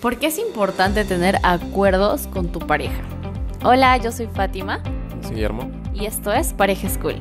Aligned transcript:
¿Por 0.00 0.18
qué 0.18 0.26
es 0.26 0.38
importante 0.38 1.04
tener 1.06 1.38
acuerdos 1.42 2.26
con 2.26 2.52
tu 2.52 2.58
pareja? 2.58 3.02
Hola, 3.64 3.96
yo 3.96 4.12
soy 4.12 4.26
Fátima. 4.26 4.82
Soy 5.22 5.36
Guillermo. 5.36 5.70
Y 5.94 6.04
esto 6.04 6.34
es 6.34 6.52
Pareja 6.52 6.90
School. 6.90 7.16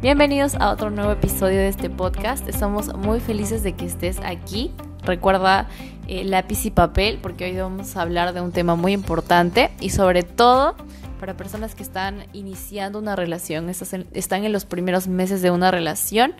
Bienvenidos 0.00 0.54
a 0.54 0.70
otro 0.70 0.90
nuevo 0.90 1.10
episodio 1.10 1.58
de 1.58 1.68
este 1.68 1.90
podcast. 1.90 2.48
Estamos 2.48 2.94
muy 2.94 3.18
felices 3.18 3.64
de 3.64 3.72
que 3.72 3.84
estés 3.84 4.20
aquí. 4.20 4.70
Recuerda 5.02 5.66
eh, 6.06 6.22
lápiz 6.22 6.64
y 6.66 6.70
papel 6.70 7.18
porque 7.20 7.46
hoy 7.46 7.56
vamos 7.56 7.96
a 7.96 8.02
hablar 8.02 8.32
de 8.32 8.40
un 8.40 8.52
tema 8.52 8.76
muy 8.76 8.92
importante 8.92 9.72
y 9.80 9.90
sobre 9.90 10.22
todo 10.22 10.76
para 11.18 11.36
personas 11.36 11.74
que 11.74 11.82
están 11.82 12.26
iniciando 12.32 13.00
una 13.00 13.16
relación, 13.16 13.68
están 13.70 14.44
en 14.44 14.52
los 14.52 14.66
primeros 14.66 15.08
meses 15.08 15.42
de 15.42 15.50
una 15.50 15.72
relación 15.72 16.34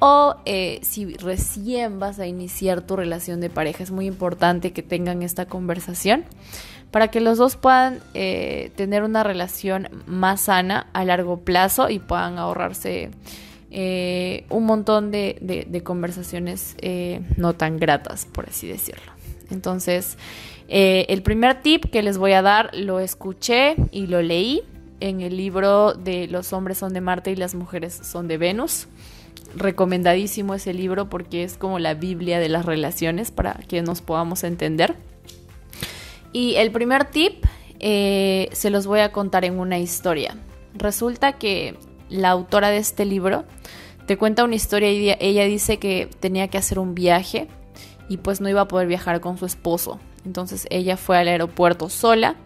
o 0.00 0.36
eh, 0.46 0.80
si 0.82 1.14
recién 1.16 2.00
vas 2.00 2.18
a 2.18 2.26
iniciar 2.26 2.80
tu 2.80 2.96
relación 2.96 3.40
de 3.40 3.50
pareja. 3.50 3.84
Es 3.84 3.90
muy 3.90 4.06
importante 4.06 4.72
que 4.72 4.82
tengan 4.82 5.22
esta 5.22 5.46
conversación 5.46 6.24
para 6.90 7.08
que 7.08 7.20
los 7.20 7.38
dos 7.38 7.56
puedan 7.56 8.00
eh, 8.14 8.72
tener 8.74 9.04
una 9.04 9.22
relación 9.22 9.88
más 10.06 10.42
sana 10.42 10.88
a 10.94 11.04
largo 11.04 11.40
plazo 11.40 11.88
y 11.90 11.98
puedan 12.00 12.38
ahorrarse 12.38 13.10
eh, 13.70 14.44
un 14.48 14.64
montón 14.64 15.12
de, 15.12 15.82
conversaciones 15.84 16.76
no 17.36 17.52
tan 17.52 17.78
gratas, 17.78 18.26
por 18.26 18.48
así 18.48 18.66
decirlo. 18.66 19.12
Entonces, 19.50 20.16
el 20.68 21.22
primer 21.22 21.60
tip 21.60 21.84
que 21.90 22.02
les 22.02 22.16
voy 22.16 22.32
a 22.32 22.42
dar 22.42 22.70
lo 22.74 23.00
escuché 23.00 23.76
y 23.92 24.06
lo 24.06 24.22
leí 24.22 24.62
en 25.00 25.20
el 25.20 25.36
libro 25.36 25.92
de 25.92 26.26
Los 26.26 26.52
hombres 26.52 26.78
son 26.78 26.92
de 26.92 27.00
Marte 27.00 27.30
y 27.30 27.36
las 27.36 27.54
mujeres 27.54 28.00
son 28.02 28.28
de 28.28 28.38
Venus 28.38 28.86
recomendadísimo 29.54 30.54
ese 30.54 30.74
libro 30.74 31.08
porque 31.08 31.44
es 31.44 31.56
como 31.56 31.78
la 31.78 31.94
Biblia 31.94 32.38
de 32.38 32.48
las 32.48 32.64
relaciones 32.64 33.30
para 33.30 33.54
que 33.68 33.82
nos 33.82 34.00
podamos 34.00 34.44
entender. 34.44 34.96
Y 36.32 36.54
el 36.56 36.70
primer 36.70 37.06
tip 37.06 37.44
eh, 37.80 38.48
se 38.52 38.70
los 38.70 38.86
voy 38.86 39.00
a 39.00 39.12
contar 39.12 39.44
en 39.44 39.58
una 39.58 39.78
historia. 39.78 40.36
Resulta 40.74 41.32
que 41.32 41.76
la 42.08 42.30
autora 42.30 42.70
de 42.70 42.78
este 42.78 43.04
libro 43.04 43.44
te 44.06 44.16
cuenta 44.16 44.44
una 44.44 44.54
historia 44.54 44.92
y 44.92 45.16
ella 45.20 45.44
dice 45.44 45.78
que 45.78 46.08
tenía 46.20 46.48
que 46.48 46.58
hacer 46.58 46.78
un 46.78 46.94
viaje 46.94 47.48
y 48.08 48.18
pues 48.18 48.40
no 48.40 48.48
iba 48.48 48.62
a 48.62 48.68
poder 48.68 48.88
viajar 48.88 49.20
con 49.20 49.38
su 49.38 49.46
esposo. 49.46 50.00
Entonces 50.24 50.66
ella 50.70 50.96
fue 50.96 51.16
al 51.16 51.28
aeropuerto 51.28 51.88
sola 51.88 52.36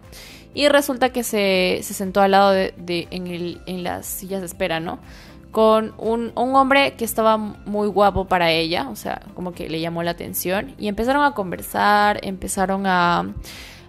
y 0.54 0.68
resulta 0.68 1.08
que 1.10 1.24
se, 1.24 1.80
sentó 1.82 2.20
al 2.20 2.30
lado 2.30 2.52
de, 2.52 2.74
en, 3.10 3.82
las 3.82 4.06
sillas 4.06 4.40
de 4.40 4.46
espera, 4.46 4.78
¿no? 4.78 5.00
Con 5.54 5.94
un, 5.98 6.32
hombre 6.34 6.94
que 6.94 7.04
estaba 7.04 7.36
muy 7.36 7.86
guapo 7.86 8.24
para 8.24 8.50
ella, 8.50 8.88
o 8.90 8.96
sea, 8.96 9.22
como 9.34 9.52
que 9.52 9.68
le 9.68 9.78
llamó 9.78 10.02
la 10.02 10.10
atención, 10.10 10.74
y 10.80 10.88
empezaron 10.88 11.22
a 11.22 11.30
conversar, 11.30 12.18
empezaron 12.24 12.88
a, 12.88 13.32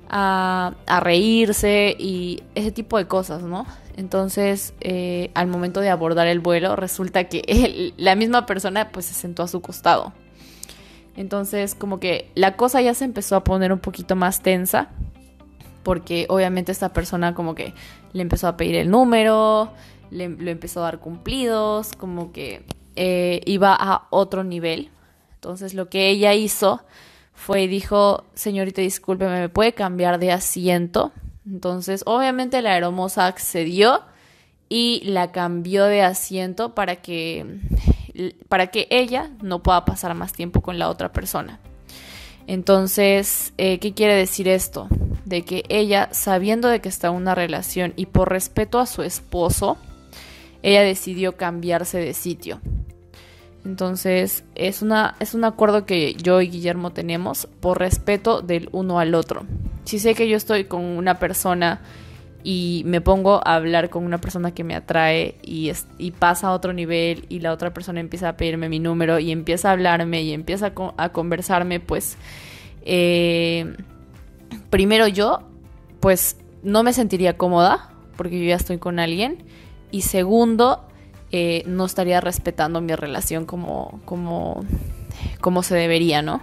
a, 0.07 0.99
reírse 0.99 1.95
y 1.97 2.43
ese 2.53 2.71
tipo 2.71 2.99
de 2.99 3.07
cosas, 3.07 3.41
¿no? 3.41 3.65
Entonces, 3.97 4.75
eh, 4.79 5.31
al 5.33 5.47
momento 5.47 5.81
de 5.81 5.89
abordar 5.89 6.27
el 6.27 6.39
vuelo, 6.39 6.75
resulta 6.75 7.23
que 7.23 7.93
la 7.97 8.13
misma 8.13 8.45
persona 8.45 8.89
pues 8.89 9.07
se 9.07 9.15
sentó 9.15 9.41
a 9.41 9.47
su 9.47 9.59
costado. 9.61 10.13
Entonces, 11.17 11.73
como 11.73 11.99
que 11.99 12.29
la 12.35 12.57
cosa 12.57 12.79
ya 12.83 12.93
se 12.93 13.05
empezó 13.05 13.37
a 13.37 13.43
poner 13.43 13.73
un 13.73 13.79
poquito 13.79 14.15
más 14.15 14.43
tensa, 14.43 14.89
porque 15.81 16.27
obviamente 16.29 16.71
esta 16.71 16.93
persona 16.93 17.33
como 17.33 17.55
que 17.55 17.73
le 18.13 18.21
empezó 18.21 18.47
a 18.47 18.55
pedir 18.55 18.75
el 18.75 18.91
número, 18.91 19.71
le, 20.11 20.25
empezó 20.25 20.81
a 20.81 20.83
dar 20.83 20.99
cumplidos, 20.99 21.93
como 21.93 22.31
que 22.31 22.63
eh, 22.95 23.41
iba 23.45 23.75
a 23.77 24.07
otro 24.09 24.43
nivel. 24.43 24.89
Entonces 25.35 25.73
lo 25.73 25.89
que 25.89 26.09
ella 26.09 26.33
hizo 26.33 26.81
fue 27.33 27.67
dijo, 27.67 28.23
señorita, 28.33 28.81
disculpe, 28.81 29.27
¿me 29.27 29.49
puede 29.49 29.73
cambiar 29.73 30.19
de 30.19 30.31
asiento? 30.31 31.11
Entonces, 31.45 32.01
obviamente 32.05 32.61
la 32.61 32.75
hermosa 32.75 33.27
accedió 33.27 34.01
y 34.69 35.01
la 35.03 35.31
cambió 35.31 35.85
de 35.85 36.01
asiento 36.01 36.73
para 36.73 36.95
que, 36.95 37.59
para 38.47 38.67
que 38.67 38.87
ella 38.89 39.29
no 39.41 39.61
pueda 39.61 39.85
pasar 39.85 40.15
más 40.15 40.33
tiempo 40.33 40.61
con 40.61 40.79
la 40.79 40.89
otra 40.89 41.11
persona. 41.11 41.59
Entonces, 42.47 43.53
eh, 43.57 43.79
¿qué 43.79 43.93
quiere 43.93 44.15
decir 44.15 44.47
esto? 44.47 44.87
De 45.25 45.43
que 45.43 45.63
ella, 45.69 46.09
sabiendo 46.11 46.67
de 46.67 46.79
que 46.79 46.89
está 46.89 47.07
en 47.07 47.15
una 47.15 47.35
relación 47.35 47.93
y 47.95 48.07
por 48.07 48.29
respeto 48.29 48.79
a 48.79 48.85
su 48.85 49.03
esposo, 49.03 49.77
ella 50.65 50.81
decidió 50.81 51.37
cambiarse 51.37 51.99
de 51.99 52.15
sitio. 52.15 52.59
Entonces 53.63 54.43
es, 54.55 54.81
una, 54.81 55.15
es 55.19 55.35
un 55.35 55.43
acuerdo 55.43 55.85
que 55.85 56.15
yo 56.15 56.41
y 56.41 56.49
Guillermo 56.49 56.91
tenemos 56.91 57.47
por 57.59 57.77
respeto 57.77 58.41
del 58.41 58.69
uno 58.71 58.97
al 58.97 59.13
otro. 59.13 59.45
Si 59.83 59.99
sé 59.99 60.15
que 60.15 60.27
yo 60.27 60.35
estoy 60.35 60.63
con 60.65 60.81
una 60.81 61.19
persona 61.19 61.81
y 62.43 62.81
me 62.87 62.99
pongo 62.99 63.41
a 63.45 63.53
hablar 63.53 63.91
con 63.91 64.05
una 64.05 64.17
persona 64.17 64.55
que 64.55 64.63
me 64.63 64.73
atrae 64.73 65.35
y, 65.43 65.71
y 65.99 66.11
pasa 66.11 66.47
a 66.47 66.53
otro 66.53 66.73
nivel 66.73 67.25
y 67.29 67.41
la 67.41 67.53
otra 67.53 67.71
persona 67.71 67.99
empieza 67.99 68.29
a 68.29 68.37
pedirme 68.37 68.67
mi 68.67 68.79
número 68.79 69.19
y 69.19 69.31
empieza 69.31 69.69
a 69.69 69.73
hablarme 69.73 70.23
y 70.23 70.33
empieza 70.33 70.73
a, 70.97 71.09
conversarme, 71.09 71.79
pues 71.79 72.17
eh, 72.81 73.75
primero 74.71 75.07
yo, 75.07 75.47
pues 75.99 76.37
no 76.63 76.81
me 76.81 76.91
sentiría 76.91 77.37
cómoda 77.37 77.91
porque 78.17 78.39
yo 78.39 78.45
ya 78.45 78.55
estoy 78.55 78.79
con 78.79 78.97
alguien 78.97 79.43
y 79.95 80.01
segundo, 80.01 80.81
eh, 81.31 81.63
no 81.67 81.85
estaría 81.85 82.19
respetando 82.19 82.81
mi 82.81 82.93
relación 82.95 83.45
como, 83.45 84.01
como, 84.03 84.65
como 85.39 85.63
se 85.63 85.73
debería, 85.73 86.21
¿no? 86.21 86.41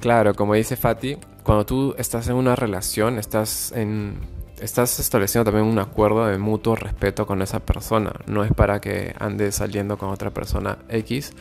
Claro, 0.00 0.34
como 0.34 0.54
dice 0.54 0.74
Fati, 0.74 1.18
cuando 1.44 1.64
tú 1.66 1.94
estás 1.96 2.26
en 2.26 2.34
una 2.34 2.56
relación, 2.56 3.16
estás 3.16 3.70
en 3.76 4.18
estás 4.60 4.98
estableciendo 4.98 5.52
también 5.52 5.72
un 5.72 5.78
acuerdo 5.78 6.26
de 6.26 6.36
mutuo 6.36 6.74
respeto 6.74 7.28
con 7.28 7.42
esa 7.42 7.60
persona. 7.60 8.10
No 8.26 8.42
es 8.42 8.52
para 8.52 8.80
que 8.80 9.14
andes 9.20 9.54
saliendo 9.54 9.96
con 9.98 10.08
otra 10.08 10.30
persona 10.30 10.78
X, 10.88 11.32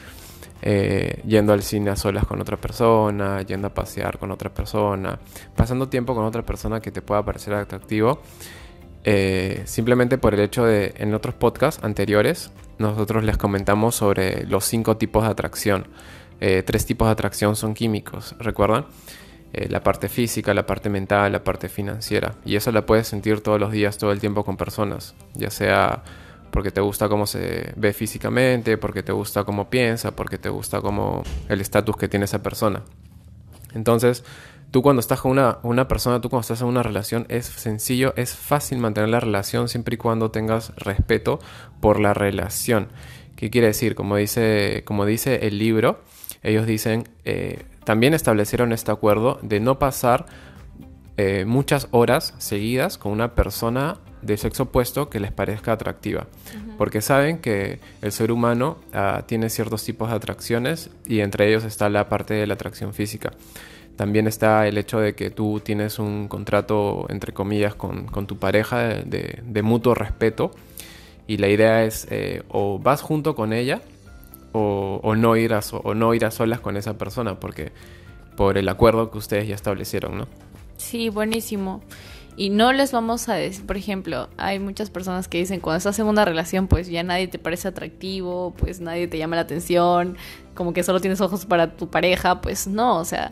eh, 0.62 1.24
yendo 1.26 1.52
al 1.52 1.64
cine 1.64 1.90
a 1.90 1.96
solas 1.96 2.28
con 2.28 2.40
otra 2.42 2.58
persona, 2.58 3.42
yendo 3.42 3.70
a 3.70 3.74
pasear 3.74 4.20
con 4.20 4.30
otra 4.30 4.54
persona, 4.54 5.18
pasando 5.56 5.90
tiempo 5.90 6.14
con 6.14 6.26
otra 6.26 6.44
persona 6.44 6.80
que 6.80 6.92
te 6.92 7.02
pueda 7.02 7.26
parecer 7.26 7.56
atractivo 7.56 8.22
eh, 9.10 9.62
simplemente 9.64 10.18
por 10.18 10.34
el 10.34 10.42
hecho 10.42 10.66
de, 10.66 10.94
en 10.98 11.14
otros 11.14 11.34
podcasts 11.34 11.82
anteriores, 11.82 12.52
nosotros 12.78 13.24
les 13.24 13.38
comentamos 13.38 13.96
sobre 13.96 14.46
los 14.46 14.66
cinco 14.66 14.98
tipos 14.98 15.24
de 15.24 15.30
atracción. 15.30 15.88
Eh, 16.42 16.62
tres 16.66 16.86
tipos 16.86 17.08
de 17.08 17.14
atracción 17.14 17.56
son 17.56 17.74
químicos, 17.74 18.36
¿recuerdan? 18.38 18.86
Eh, 19.54 19.70
la 19.70 19.82
parte 19.82 20.10
física, 20.10 20.54
la 20.54 20.66
parte 20.66 20.90
mental, 20.90 21.32
la 21.32 21.42
parte 21.42 21.70
financiera. 21.70 22.36
Y 22.44 22.58
eso 22.58 22.70
la 22.74 22.86
puedes 22.86 23.08
sentir 23.08 23.40
todos 23.40 23.62
los 23.62 23.72
días, 23.72 23.98
todo 23.98 24.12
el 24.12 24.20
tiempo 24.20 24.44
con 24.44 24.58
personas, 24.58 25.16
ya 25.36 25.52
sea 25.52 26.04
porque 26.52 26.72
te 26.72 26.82
gusta 26.82 27.08
cómo 27.08 27.28
se 27.28 27.72
ve 27.78 27.94
físicamente, 27.94 28.78
porque 28.78 29.04
te 29.04 29.14
gusta 29.14 29.46
cómo 29.46 29.70
piensa, 29.70 30.18
porque 30.18 30.38
te 30.38 30.50
gusta 30.50 30.82
cómo 30.82 31.24
el 31.48 31.62
estatus 31.62 31.96
que 31.96 32.10
tiene 32.10 32.26
esa 32.26 32.44
persona. 32.44 32.84
Entonces, 33.74 34.26
Tú 34.72 34.82
cuando 34.82 35.00
estás 35.00 35.22
con 35.22 35.32
una, 35.32 35.60
una, 35.64 35.88
persona, 35.88 36.20
tú 36.20 36.30
cuando 36.30 36.42
estás 36.42 36.62
en 36.62 36.68
una 36.68 36.84
relación, 36.84 37.26
es 37.30 37.46
sencillo, 37.46 38.14
es 38.18 38.36
fácil 38.36 38.80
mantener 38.80 39.10
la 39.10 39.20
relación 39.20 39.70
siempre 39.70 39.96
y 39.96 39.98
cuando 39.98 40.30
tengas 40.30 40.76
respeto 40.76 41.40
por 41.80 42.00
la 42.00 42.14
relación. 42.14 42.90
¿Qué 43.38 43.50
quiere 43.50 43.68
decir? 43.68 43.96
Como 43.96 44.18
dice, 44.18 44.84
como 44.86 45.06
dice 45.06 45.48
el 45.48 45.58
libro, 45.58 46.02
ellos 46.44 46.66
dicen, 46.66 47.08
eh, 47.24 47.64
también 47.84 48.14
establecieron 48.14 48.74
este 48.74 48.92
acuerdo 48.92 49.40
de 49.42 49.60
no 49.60 49.80
pasar 49.80 50.26
eh, 51.18 51.46
muchas 51.46 51.88
horas 51.92 52.34
seguidas 52.38 52.98
con 52.98 53.12
una 53.12 53.34
persona 53.34 53.98
de 54.22 54.38
sexo 54.38 54.64
opuesto 54.64 55.10
que 55.10 55.20
les 55.20 55.32
parezca 55.32 55.72
atractiva. 55.72 56.28
Porque 56.78 57.02
saben 57.02 57.40
que 57.40 57.80
el 58.02 58.12
ser 58.12 58.32
humano 58.32 58.78
ah, 58.94 59.24
tiene 59.26 59.50
ciertos 59.50 59.84
tipos 59.84 60.10
de 60.10 60.16
atracciones 60.16 60.90
y 61.08 61.22
entre 61.22 61.48
ellos 61.50 61.64
está 61.64 61.90
la 61.90 62.10
parte 62.10 62.34
de 62.34 62.46
la 62.46 62.56
atracción 62.56 62.94
física. 62.94 63.32
También 63.98 64.28
está 64.28 64.68
el 64.68 64.78
hecho 64.78 65.00
de 65.00 65.16
que 65.16 65.32
tú 65.32 65.60
tienes 65.60 66.00
un 66.00 66.28
contrato, 66.28 67.08
entre 67.10 67.34
comillas, 67.34 67.76
con, 67.76 68.06
tu 68.28 68.38
pareja 68.38 68.80
de, 68.80 69.62
mutuo 69.64 69.96
respeto. 69.96 70.52
Y 71.26 71.38
la 71.38 71.50
idea 71.50 71.84
es 71.84 72.08
eh, 72.10 72.44
o 72.48 72.80
vas 72.80 73.02
junto 73.02 73.36
con 73.36 73.52
ella 73.52 73.82
o, 74.54 75.16
no 75.16 75.36
ir 75.36 75.54
a 75.54 75.60
o 75.72 75.94
no 75.94 76.14
ir 76.14 76.26
a 76.26 76.32
solas 76.32 76.60
con 76.62 76.78
esa 76.78 76.98
persona, 76.98 77.40
porque 77.40 77.74
por 78.36 78.58
el 78.58 78.70
acuerdo 78.70 79.12
que 79.12 79.18
ustedes 79.18 79.48
ya 79.48 79.56
establecieron, 79.56 80.18
¿no? 80.18 80.28
Sí, 80.78 81.10
buenísimo. 81.10 81.82
Y 82.38 82.52
no 82.52 82.72
les 82.72 82.92
vamos 82.92 83.30
a 83.30 83.34
decir, 83.34 83.66
por 83.66 83.78
ejemplo, 83.78 84.30
hay 84.38 84.60
muchas 84.60 84.92
personas 84.92 85.28
que 85.28 85.40
dicen, 85.40 85.60
cuando 85.60 85.80
estás 85.80 85.98
en 85.98 86.06
una 86.06 86.24
relación, 86.24 86.68
pues 86.68 86.88
ya 86.88 87.02
nadie 87.02 87.28
te 87.28 87.40
parece 87.40 87.68
atractivo, 87.68 88.54
pues 88.56 88.80
nadie 88.80 89.08
te 89.08 89.18
llama 89.18 89.36
la 89.36 89.42
atención, 89.42 90.18
como 90.54 90.72
que 90.72 90.84
solo 90.84 91.02
tienes 91.02 91.20
ojos 91.20 91.48
para 91.48 91.76
tu 91.76 91.90
pareja, 91.90 92.40
pues 92.42 92.68
no, 92.68 93.00
o 93.00 93.06
sea, 93.06 93.32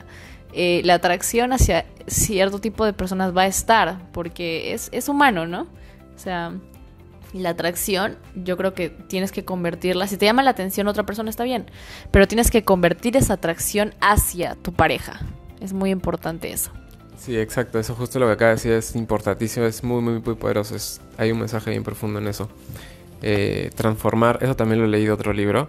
eh, 0.56 0.82
la 0.84 0.96
atracción 0.96 1.54
hacia 1.54 1.86
cierto 2.08 2.60
tipo 2.60 2.86
de 2.86 2.94
personas 2.94 3.36
va 3.36 3.44
a 3.44 3.48
estar, 3.48 4.12
porque 4.12 4.74
es, 4.74 4.90
es 4.92 5.10
humano, 5.10 5.46
¿no? 5.46 5.64
O 6.16 6.18
sea, 6.18 6.54
la 7.34 7.50
atracción, 7.50 8.18
yo 8.36 8.56
creo 8.56 8.74
que 8.74 8.90
tienes 8.90 9.32
que 9.32 9.44
convertirla. 9.44 10.08
Si 10.08 10.18
te 10.18 10.26
llama 10.26 10.44
la 10.44 10.52
atención 10.52 10.88
otra 10.88 11.06
persona, 11.06 11.30
está 11.30 11.44
bien. 11.44 11.66
Pero 12.12 12.28
tienes 12.28 12.50
que 12.50 12.64
convertir 12.64 13.18
esa 13.18 13.34
atracción 13.34 13.94
hacia 14.00 14.56
tu 14.56 14.72
pareja. 14.72 15.20
Es 15.60 15.74
muy 15.74 15.90
importante 15.90 16.52
eso. 16.52 16.72
Sí, 17.18 17.38
exacto. 17.38 17.78
Eso 17.80 17.94
justo 17.96 18.20
lo 18.20 18.28
que 18.28 18.34
acaba 18.34 18.50
de 18.50 18.56
decir 18.56 18.72
es 18.72 18.96
importantísimo, 18.96 19.66
es 19.66 19.84
muy, 19.84 20.02
muy, 20.02 20.22
muy 20.22 20.36
poderoso. 20.36 20.76
Es, 20.76 21.02
hay 21.18 21.32
un 21.32 21.40
mensaje 21.40 21.72
bien 21.72 21.84
profundo 21.84 22.20
en 22.20 22.28
eso. 22.28 22.50
Eh, 23.22 23.72
transformar, 23.76 24.40
eso 24.42 24.56
también 24.56 24.80
lo 24.80 24.86
he 24.86 24.90
leído 24.90 25.14
otro 25.14 25.34
libro, 25.34 25.68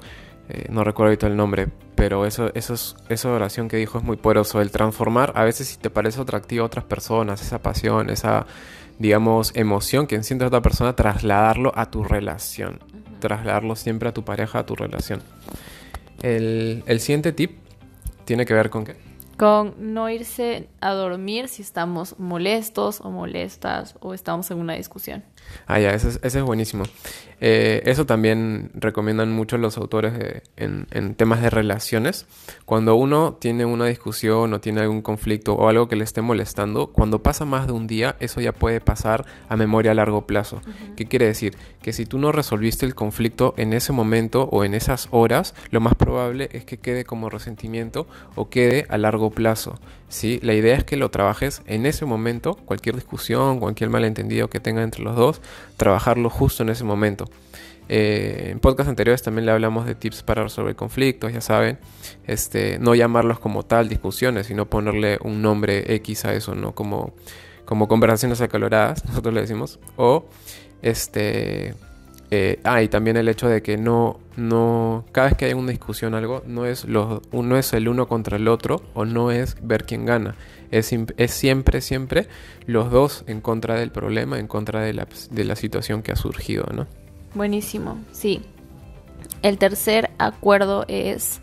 eh, 0.48 0.66
no 0.70 0.84
recuerdo 0.84 1.08
ahorita 1.08 1.26
el 1.26 1.36
nombre, 1.36 1.68
pero 1.94 2.26
eso, 2.26 2.50
eso 2.54 2.74
es, 2.74 2.96
esa 3.08 3.30
oración 3.30 3.68
que 3.68 3.76
dijo 3.76 3.98
es 3.98 4.04
muy 4.04 4.16
poderoso. 4.16 4.60
El 4.60 4.70
transformar, 4.70 5.32
a 5.34 5.44
veces 5.44 5.68
si 5.68 5.76
te 5.76 5.90
parece 5.90 6.20
atractivo 6.20 6.62
a 6.62 6.66
otras 6.66 6.84
personas, 6.84 7.42
esa 7.42 7.60
pasión, 7.62 8.10
esa, 8.10 8.46
digamos, 8.98 9.52
emoción 9.56 10.06
que 10.06 10.22
siente 10.22 10.44
otra 10.44 10.62
persona, 10.62 10.94
trasladarlo 10.94 11.72
a 11.74 11.90
tu 11.90 12.04
relación. 12.04 12.78
Trasladarlo 13.18 13.74
siempre 13.76 14.08
a 14.08 14.14
tu 14.14 14.24
pareja, 14.24 14.60
a 14.60 14.66
tu 14.66 14.76
relación. 14.76 15.22
El, 16.22 16.84
el 16.86 17.00
siguiente 17.00 17.32
tip 17.32 17.58
tiene 18.24 18.44
que 18.46 18.54
ver 18.54 18.70
con 18.70 18.84
qué? 18.84 19.05
Con 19.36 19.74
no 19.78 20.08
irse 20.08 20.68
a 20.80 20.92
dormir 20.92 21.48
si 21.48 21.62
estamos 21.62 22.18
molestos 22.18 23.00
o 23.00 23.10
molestas 23.10 23.94
o 24.00 24.14
estamos 24.14 24.50
en 24.50 24.58
una 24.58 24.74
discusión. 24.74 25.24
Ah, 25.66 25.78
ya, 25.78 25.92
ese 25.92 26.18
es, 26.22 26.42
buenísimo. 26.42 26.84
Eh, 27.40 27.82
eso 27.84 28.06
también 28.06 28.70
recomiendan 28.74 29.30
mucho 29.30 29.58
los 29.58 29.76
autores 29.76 30.42
en, 30.56 30.86
en, 30.90 31.14
temas 31.14 31.42
de 31.42 31.50
relaciones. 31.50 32.26
Cuando 32.64 32.96
uno 32.96 33.34
tiene 33.34 33.64
una 33.64 33.86
discusión 33.86 34.52
o 34.54 34.60
tiene 34.60 34.80
algún 34.80 35.02
conflicto 35.02 35.54
o 35.54 35.68
algo 35.68 35.88
que 35.88 35.96
le 35.96 36.04
esté 36.04 36.22
molestando, 36.22 36.88
cuando 36.88 37.22
pasa 37.22 37.44
más 37.44 37.66
de 37.66 37.72
un 37.72 37.86
día, 37.86 38.16
eso 38.20 38.40
ya 38.40 38.52
puede 38.52 38.80
pasar 38.80 39.24
a 39.48 39.56
memoria 39.56 39.90
a 39.92 39.94
largo 39.94 40.26
plazo. 40.26 40.62
¿Qué 40.96 41.06
quiere 41.06 41.26
decir? 41.26 41.56
Que 41.82 41.92
si 41.92 42.06
tú 42.06 42.18
no 42.18 42.32
resolviste 42.32 42.86
el 42.86 42.94
conflicto 42.94 43.54
en 43.56 43.72
ese 43.72 43.92
momento 43.92 44.48
o 44.50 44.64
en 44.64 44.74
esas 44.74 45.08
horas, 45.10 45.54
lo 45.70 45.80
más 45.80 45.94
probable 45.94 46.48
es 46.52 46.64
que 46.64 46.78
quede 46.78 47.04
como 47.04 47.28
resentimiento 47.28 48.06
o 48.34 48.48
quede 48.48 48.86
a 48.88 48.98
largo 48.98 49.25
plazo. 49.30 49.78
¿sí? 50.08 50.40
La 50.42 50.54
idea 50.54 50.76
es 50.76 50.84
que 50.84 50.96
lo 50.96 51.10
trabajes 51.10 51.62
en 51.66 51.86
ese 51.86 52.04
momento, 52.04 52.54
cualquier 52.54 52.94
discusión, 52.94 53.60
cualquier 53.60 53.90
malentendido 53.90 54.48
que 54.48 54.60
tenga 54.60 54.82
entre 54.82 55.02
los 55.02 55.16
dos, 55.16 55.40
trabajarlo 55.76 56.30
justo 56.30 56.62
en 56.62 56.70
ese 56.70 56.84
momento. 56.84 57.26
Eh, 57.88 58.48
en 58.50 58.58
podcast 58.58 58.88
anteriores 58.88 59.22
también 59.22 59.46
le 59.46 59.52
hablamos 59.52 59.86
de 59.86 59.94
tips 59.94 60.22
para 60.24 60.42
resolver 60.42 60.74
conflictos, 60.74 61.32
ya 61.32 61.40
saben, 61.40 61.78
este, 62.26 62.78
no 62.80 62.96
llamarlos 62.96 63.38
como 63.38 63.62
tal 63.62 63.88
discusiones, 63.88 64.48
sino 64.48 64.66
ponerle 64.66 65.18
un 65.22 65.40
nombre 65.40 65.94
X 65.94 66.24
a 66.24 66.34
eso, 66.34 66.54
¿no? 66.54 66.74
Como, 66.74 67.14
como 67.64 67.86
conversaciones 67.86 68.40
acaloradas, 68.40 69.04
nosotros 69.08 69.32
le 69.34 69.40
decimos, 69.42 69.78
o 69.96 70.26
este 70.82 71.74
eh, 72.30 72.60
ah, 72.64 72.82
y 72.82 72.88
también 72.88 73.16
el 73.16 73.28
hecho 73.28 73.48
de 73.48 73.62
que 73.62 73.76
no, 73.76 74.18
no, 74.36 75.04
cada 75.12 75.28
vez 75.28 75.36
que 75.36 75.44
hay 75.46 75.52
una 75.52 75.70
discusión 75.70 76.14
algo, 76.14 76.42
no 76.46 76.66
es, 76.66 76.84
los, 76.84 77.22
uno 77.30 77.56
es 77.56 77.72
el 77.72 77.88
uno 77.88 78.08
contra 78.08 78.36
el 78.36 78.48
otro 78.48 78.82
o 78.94 79.04
no 79.04 79.30
es 79.30 79.56
ver 79.62 79.84
quién 79.84 80.06
gana. 80.06 80.34
Es, 80.70 80.92
es 80.92 81.30
siempre, 81.30 81.80
siempre 81.80 82.26
los 82.66 82.90
dos 82.90 83.24
en 83.28 83.40
contra 83.40 83.76
del 83.76 83.90
problema, 83.90 84.38
en 84.38 84.48
contra 84.48 84.80
de 84.80 84.92
la, 84.92 85.06
de 85.30 85.44
la 85.44 85.54
situación 85.54 86.02
que 86.02 86.12
ha 86.12 86.16
surgido, 86.16 86.66
¿no? 86.74 86.86
Buenísimo, 87.34 87.98
sí. 88.12 88.42
El 89.42 89.58
tercer 89.58 90.10
acuerdo 90.18 90.84
es 90.88 91.40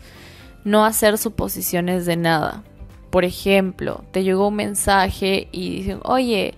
no 0.64 0.84
hacer 0.84 1.16
suposiciones 1.16 2.04
de 2.04 2.16
nada. 2.16 2.62
Por 3.10 3.24
ejemplo, 3.24 4.04
te 4.10 4.24
llegó 4.24 4.48
un 4.48 4.56
mensaje 4.56 5.48
y 5.52 5.76
dicen, 5.76 6.00
oye, 6.02 6.54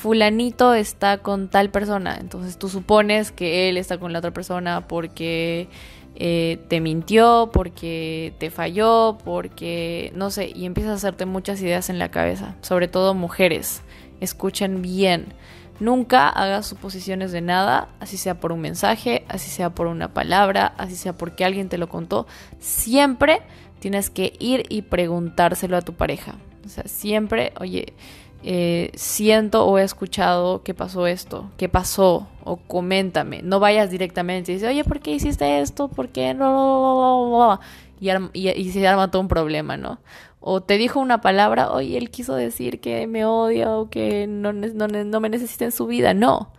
fulanito 0.00 0.74
está 0.74 1.18
con 1.18 1.48
tal 1.48 1.70
persona. 1.70 2.16
Entonces 2.18 2.58
tú 2.58 2.68
supones 2.68 3.30
que 3.30 3.68
él 3.68 3.76
está 3.76 3.98
con 3.98 4.12
la 4.12 4.18
otra 4.18 4.32
persona 4.32 4.88
porque 4.88 5.68
eh, 6.16 6.58
te 6.68 6.80
mintió, 6.80 7.50
porque 7.52 8.34
te 8.38 8.50
falló, 8.50 9.18
porque 9.24 10.12
no 10.16 10.30
sé, 10.30 10.50
y 10.54 10.64
empiezas 10.64 10.92
a 10.92 10.96
hacerte 10.96 11.26
muchas 11.26 11.60
ideas 11.62 11.90
en 11.90 11.98
la 11.98 12.10
cabeza. 12.10 12.56
Sobre 12.62 12.88
todo 12.88 13.14
mujeres, 13.14 13.82
escuchen 14.20 14.82
bien. 14.82 15.34
Nunca 15.78 16.28
hagas 16.28 16.66
suposiciones 16.66 17.32
de 17.32 17.40
nada, 17.40 17.88
así 18.00 18.18
sea 18.18 18.38
por 18.38 18.52
un 18.52 18.60
mensaje, 18.60 19.24
así 19.28 19.50
sea 19.50 19.70
por 19.70 19.86
una 19.86 20.12
palabra, 20.12 20.74
así 20.76 20.94
sea 20.94 21.14
porque 21.14 21.44
alguien 21.44 21.68
te 21.68 21.78
lo 21.78 21.88
contó. 21.88 22.26
Siempre 22.58 23.40
tienes 23.78 24.10
que 24.10 24.34
ir 24.38 24.66
y 24.68 24.82
preguntárselo 24.82 25.76
a 25.76 25.82
tu 25.82 25.94
pareja. 25.94 26.34
O 26.66 26.68
sea, 26.68 26.84
siempre, 26.84 27.54
oye, 27.58 27.94
eh, 28.42 28.90
siento 28.94 29.66
o 29.66 29.78
he 29.78 29.82
escuchado 29.82 30.62
que 30.62 30.74
pasó 30.74 31.06
esto, 31.06 31.50
qué 31.56 31.68
pasó, 31.68 32.26
o 32.44 32.56
coméntame. 32.56 33.42
No 33.42 33.60
vayas 33.60 33.90
directamente 33.90 34.52
y 34.52 34.54
dices, 34.56 34.68
oye, 34.70 34.84
¿por 34.84 35.00
qué 35.00 35.12
hiciste 35.12 35.60
esto? 35.60 35.88
¿Por 35.88 36.08
qué 36.08 36.34
no? 36.34 37.60
Y, 38.00 38.10
y, 38.48 38.72
se 38.72 38.88
arma 38.88 39.10
todo 39.10 39.20
un 39.20 39.28
problema, 39.28 39.76
¿no? 39.76 40.00
O 40.40 40.62
te 40.62 40.78
dijo 40.78 41.00
una 41.00 41.20
palabra, 41.20 41.70
oye, 41.70 41.98
él 41.98 42.10
quiso 42.10 42.34
decir 42.34 42.80
que 42.80 43.06
me 43.06 43.26
odia 43.26 43.70
o 43.76 43.90
que 43.90 44.26
no, 44.26 44.54
no, 44.54 44.88
no 44.88 45.20
me 45.20 45.28
necesita 45.28 45.66
en 45.66 45.72
su 45.72 45.86
vida. 45.86 46.14
No. 46.14 46.50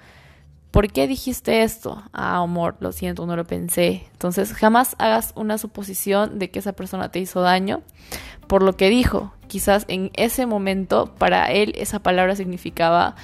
¿Por 0.71 0.89
qué 0.89 1.06
dijiste 1.06 1.63
esto? 1.63 2.01
Ah, 2.13 2.38
amor, 2.38 2.77
lo 2.79 2.94
siento, 2.94 3.25
no 3.25 3.35
lo 3.35 3.45
pensé. 3.45 4.07
Entonces, 4.13 4.53
jamás 4.53 4.95
hagas 5.00 5.33
una 5.35 5.57
suposición 5.57 6.39
de 6.39 6.50
que 6.50 6.59
esa 6.59 6.71
persona 6.71 7.12
te 7.12 7.19
hizo 7.19 7.41
daño 7.41 7.81
por 8.47 8.63
lo 8.63 8.77
que 8.77 8.89
dijo. 8.89 9.33
Quizás 9.47 9.85
en 9.89 10.12
ese 10.13 10.45
momento 10.45 11.13
para 11.18 11.51
él 11.51 11.73
esa 11.75 12.00
palabra 12.00 12.38
significaba 12.38 13.15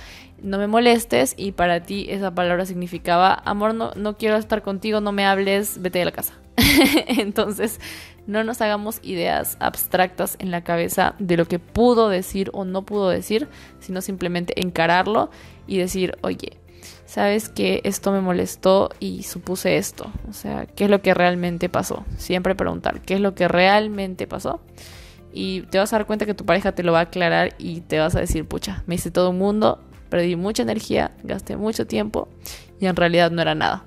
no 0.41 0.57
me 0.57 0.67
molestes 0.67 1.33
y 1.37 1.53
para 1.53 1.81
ti 1.81 2.05
esa 2.09 2.35
palabra 2.35 2.65
significaba 2.65 3.33
amor, 3.45 3.73
no, 3.73 3.91
no 3.95 4.17
quiero 4.17 4.35
estar 4.35 4.61
contigo, 4.61 5.01
no 5.01 5.11
me 5.11 5.25
hables, 5.25 5.81
vete 5.81 5.99
de 5.99 6.05
la 6.05 6.11
casa. 6.11 6.33
Entonces, 7.07 7.79
no 8.27 8.43
nos 8.43 8.61
hagamos 8.61 8.99
ideas 9.03 9.57
abstractas 9.59 10.35
en 10.39 10.51
la 10.51 10.63
cabeza 10.63 11.15
de 11.17 11.37
lo 11.37 11.45
que 11.45 11.59
pudo 11.59 12.09
decir 12.09 12.51
o 12.53 12.65
no 12.65 12.85
pudo 12.85 13.09
decir, 13.09 13.47
sino 13.79 14.01
simplemente 14.01 14.61
encararlo 14.61 15.29
y 15.65 15.77
decir, 15.77 16.17
oye, 16.21 16.59
sabes 17.07 17.49
que 17.49 17.81
esto 17.85 18.11
me 18.11 18.21
molestó 18.21 18.89
y 18.99 19.23
supuse 19.23 19.77
esto. 19.77 20.11
O 20.29 20.33
sea, 20.33 20.67
¿qué 20.67 20.83
es 20.83 20.89
lo 20.91 21.01
que 21.01 21.13
realmente 21.13 21.69
pasó? 21.69 22.05
Siempre 22.17 22.53
preguntar, 22.53 23.01
¿qué 23.01 23.15
es 23.15 23.21
lo 23.21 23.33
que 23.33 23.47
realmente 23.47 24.27
pasó? 24.27 24.59
Y 25.33 25.61
te 25.61 25.79
vas 25.79 25.91
a 25.93 25.97
dar 25.97 26.05
cuenta 26.05 26.25
que 26.25 26.33
tu 26.33 26.45
pareja 26.45 26.73
te 26.73 26.83
lo 26.83 26.91
va 26.91 26.99
a 26.99 27.03
aclarar 27.03 27.55
y 27.57 27.81
te 27.81 27.97
vas 27.97 28.15
a 28.15 28.19
decir, 28.19 28.45
pucha, 28.45 28.83
me 28.87 28.95
hice 28.95 29.09
todo 29.09 29.29
un 29.31 29.37
mundo, 29.37 29.79
perdí 30.09 30.35
mucha 30.35 30.63
energía, 30.63 31.11
gasté 31.23 31.55
mucho 31.55 31.87
tiempo 31.87 32.27
y 32.79 32.87
en 32.87 32.95
realidad 32.95 33.31
no 33.31 33.41
era 33.41 33.55
nada. 33.55 33.85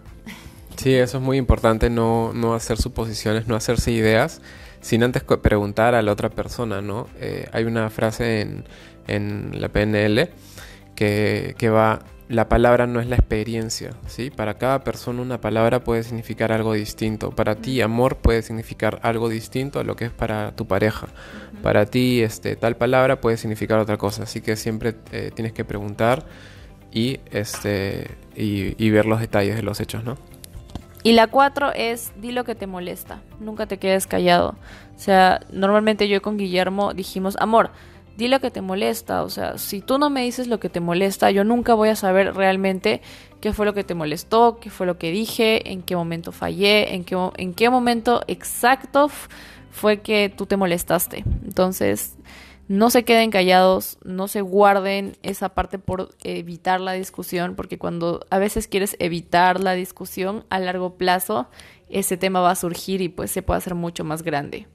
Sí, 0.77 0.95
eso 0.95 1.19
es 1.19 1.23
muy 1.23 1.37
importante, 1.37 1.91
no, 1.91 2.33
no 2.33 2.55
hacer 2.55 2.79
suposiciones, 2.79 3.47
no 3.47 3.55
hacerse 3.55 3.93
ideas, 3.93 4.41
sin 4.81 5.03
antes 5.03 5.23
preguntar 5.23 5.95
a 5.95 6.01
la 6.01 6.13
otra 6.13 6.31
persona, 6.31 6.81
¿no? 6.81 7.07
Eh, 7.19 7.47
hay 7.53 7.65
una 7.65 7.91
frase 7.91 8.41
en, 8.41 8.65
en 9.09 9.61
la 9.61 9.69
PNL 9.69 10.31
que, 10.95 11.55
que 11.59 11.69
va, 11.69 12.01
la 12.31 12.49
palabra 12.49 12.87
no 12.87 13.01
es 13.01 13.09
la 13.09 13.17
experiencia, 13.17 13.91
¿sí? 14.07 14.31
Para 14.31 14.55
cada 14.55 14.85
persona 14.85 15.21
una 15.21 15.41
palabra 15.41 15.83
puede 15.83 16.05
significar 16.05 16.53
algo 16.53 16.75
distinto. 16.75 17.33
Para 17.33 17.57
ti 17.57 17.81
amor 17.81 18.19
puede 18.19 18.43
significar 18.43 19.01
algo 19.03 19.29
distinto 19.29 19.81
a 19.81 19.85
lo 19.85 19.97
que 19.97 20.05
es 20.05 20.13
para 20.13 20.53
tu 20.53 20.65
pareja. 20.65 21.09
Para 21.61 21.87
ti 21.87 22.23
este, 22.23 22.55
tal 22.55 22.77
palabra 22.77 23.21
puede 23.21 23.37
significar 23.37 23.81
otra 23.81 23.97
cosa. 23.97 24.23
Así 24.23 24.41
que 24.43 24.55
siempre 24.55 24.95
eh, 25.11 25.33
tienes 25.35 25.53
que 25.53 25.65
preguntar 25.65 26.25
y, 26.93 27.19
este, 27.33 28.07
y, 28.37 28.91
ver 28.91 29.07
los 29.07 29.19
detalles 29.19 29.57
de 29.57 29.65
los 29.65 29.81
hechos, 29.81 30.05
¿no? 30.05 30.17
Y 31.03 31.15
la 31.15 31.27
cuatro 31.27 31.73
es, 31.73 32.13
di 32.21 32.31
lo 32.31 32.45
que 32.45 32.55
te 32.55 32.69
molesta, 32.69 33.23
nunca 33.41 33.67
te 33.67 33.79
quedes 33.79 34.07
callado. 34.07 34.55
O 34.95 34.99
sea, 34.99 35.41
normalmente 35.51 36.09
yo 36.09 36.23
con 36.23 36.37
Guillermo 36.37 36.95
dijimos, 36.95 37.37
amor, 37.41 37.71
di 38.17 38.29
lo 38.29 38.41
que 38.41 38.51
te 38.51 38.61
molesta, 38.61 39.23
o 39.23 39.31
sea, 39.31 39.59
si 39.59 39.81
tú 39.81 39.99
no 39.99 40.11
me 40.11 40.23
dices 40.23 40.47
lo 40.47 40.61
que 40.61 40.69
te 40.69 40.81
molesta, 40.81 41.31
yo 41.31 41.45
nunca 41.45 41.75
voy 41.75 41.89
a 41.89 41.97
saber 41.97 42.35
realmente 42.35 43.01
qué 43.41 43.53
fue 43.53 43.67
lo 43.67 43.75
que 43.75 43.85
te 43.85 43.95
molestó, 43.95 44.59
qué 44.61 44.71
fue 44.71 44.87
lo 44.87 44.99
que 44.99 45.11
dije, 45.11 45.73
en 45.73 45.83
qué 45.83 45.97
momento 45.97 46.33
fallé, 46.33 46.95
en 46.95 47.05
qué, 47.05 47.17
en 47.37 47.55
qué 47.55 47.71
momento 47.71 48.23
exacto 48.27 49.11
fue 49.71 50.01
que 50.01 50.29
tú 50.29 50.47
te 50.47 50.57
molestaste. 50.57 51.25
Entonces, 51.45 52.17
no 52.69 52.91
se 52.91 53.03
queden 53.03 53.33
callados, 53.33 53.99
no 54.05 54.29
se 54.29 54.43
guarden 54.43 55.17
esa 55.23 55.49
parte 55.49 55.79
por 55.81 56.15
evitar 56.23 56.81
la 56.81 56.93
discusión, 56.93 57.57
porque 57.57 57.79
cuando 57.79 58.25
a 58.31 58.39
veces 58.39 58.69
quieres 58.69 58.95
evitar 59.01 59.59
la 59.59 59.73
discusión 59.73 60.45
a 60.51 60.61
largo 60.61 60.97
plazo, 60.97 61.49
ese 61.89 62.17
tema 62.17 62.41
va 62.41 62.53
a 62.53 62.55
surgir 62.55 63.01
y 63.01 63.09
pues 63.09 63.33
se 63.33 63.43
puede 63.43 63.59
hacer 63.59 63.75
mucho 63.75 64.05
más 64.05 64.23
grande. 64.23 64.69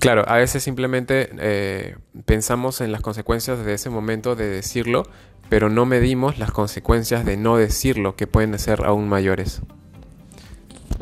Claro, 0.00 0.24
a 0.28 0.36
veces 0.36 0.62
simplemente 0.62 1.30
eh, 1.38 1.96
pensamos 2.24 2.80
en 2.80 2.92
las 2.92 3.00
consecuencias 3.00 3.64
de 3.64 3.74
ese 3.74 3.90
momento 3.90 4.36
de 4.36 4.48
decirlo, 4.48 5.02
pero 5.48 5.70
no 5.70 5.86
medimos 5.86 6.38
las 6.38 6.52
consecuencias 6.52 7.24
de 7.24 7.36
no 7.36 7.56
decirlo, 7.56 8.14
que 8.14 8.28
pueden 8.28 8.56
ser 8.60 8.84
aún 8.84 9.08
mayores. 9.08 9.60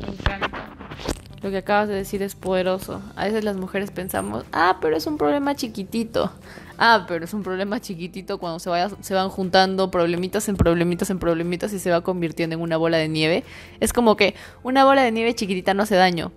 Me 0.03 0.15
encanta. 0.15 0.71
Lo 1.43 1.51
que 1.51 1.59
acabas 1.59 1.89
de 1.89 1.95
decir 1.95 2.23
es 2.23 2.35
poderoso. 2.35 3.03
A 3.17 3.27
veces 3.27 3.45
las 3.45 3.57
mujeres 3.57 3.91
pensamos, 3.91 4.45
ah, 4.53 4.79
pero 4.81 4.97
es 4.97 5.07
un 5.07 5.19
problema 5.19 5.55
chiquitito. 5.55 6.33
Ah, 6.79 7.05
pero 7.07 7.27
es 7.27 7.35
un 7.35 7.43
problema 7.43 7.81
chiquitito 7.81 8.39
cuando 8.39 8.59
se, 8.61 8.71
vaya, 8.71 8.91
se 9.01 9.15
van 9.15 9.29
juntando 9.29 9.91
problemitas 9.91 10.49
en 10.49 10.57
problemitas 10.57 11.11
en 11.11 11.19
problemitas 11.19 11.73
y 11.73 11.79
se 11.79 11.91
va 11.91 12.01
convirtiendo 12.01 12.57
en 12.57 12.63
una 12.63 12.79
bola 12.79 12.97
de 12.97 13.09
nieve. 13.09 13.45
Es 13.79 13.93
como 13.93 14.17
que 14.17 14.35
una 14.63 14.85
bola 14.85 15.03
de 15.03 15.13
nieve 15.13 15.35
chiquitita 15.35 15.75
no 15.75 15.83
hace 15.83 15.97
daño, 15.97 16.33